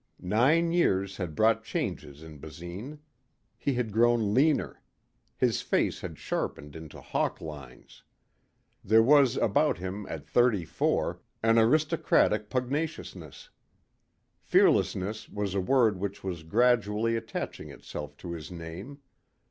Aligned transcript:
Nine 0.23 0.71
years 0.71 1.17
had 1.17 1.35
brought 1.35 1.63
changes 1.63 2.23
in 2.23 2.39
Basine. 2.39 2.97
He 3.55 3.75
had 3.75 3.91
grown 3.91 4.33
leaner. 4.33 4.81
His 5.37 5.61
face 5.61 6.01
had 6.01 6.17
sharpened 6.17 6.75
into 6.75 6.99
hawk 6.99 7.39
lines. 7.39 8.01
There 8.83 9.03
was 9.03 9.37
about 9.37 9.77
him 9.77 10.07
at 10.09 10.25
thirty 10.27 10.65
four, 10.65 11.21
an 11.43 11.59
aristocratic 11.59 12.49
pugnaciousness. 12.49 13.49
Fearlessness 14.39 15.29
was 15.29 15.53
a 15.53 15.61
word 15.61 15.99
which 15.99 16.23
was 16.23 16.41
gradually 16.41 17.15
attaching 17.15 17.69
itself 17.69 18.17
to 18.17 18.31
his 18.31 18.49
name. 18.49 19.01